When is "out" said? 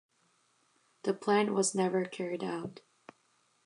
2.43-2.81